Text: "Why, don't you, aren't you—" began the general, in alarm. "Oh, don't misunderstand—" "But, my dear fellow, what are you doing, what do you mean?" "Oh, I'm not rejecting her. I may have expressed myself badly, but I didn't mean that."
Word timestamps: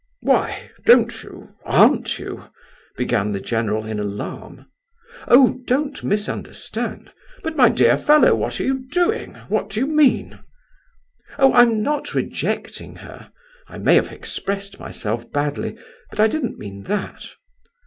"Why, 0.23 0.71
don't 0.83 1.21
you, 1.21 1.49
aren't 1.63 2.17
you—" 2.17 2.45
began 2.97 3.33
the 3.33 3.39
general, 3.39 3.85
in 3.85 3.99
alarm. 3.99 4.65
"Oh, 5.27 5.59
don't 5.67 6.03
misunderstand—" 6.03 7.11
"But, 7.43 7.55
my 7.55 7.69
dear 7.69 7.99
fellow, 7.99 8.33
what 8.33 8.59
are 8.59 8.63
you 8.63 8.87
doing, 8.87 9.35
what 9.47 9.69
do 9.69 9.79
you 9.79 9.85
mean?" 9.85 10.39
"Oh, 11.37 11.53
I'm 11.53 11.83
not 11.83 12.15
rejecting 12.15 12.95
her. 12.95 13.31
I 13.67 13.77
may 13.77 13.93
have 13.93 14.11
expressed 14.11 14.79
myself 14.79 15.31
badly, 15.31 15.77
but 16.09 16.19
I 16.19 16.25
didn't 16.27 16.57
mean 16.57 16.81
that." 16.85 17.35